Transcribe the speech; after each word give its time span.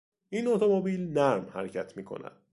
این 0.29 0.47
اتومبیل 0.47 1.13
نرم 1.13 1.49
حرکت 1.49 1.97
میکند. 1.97 2.41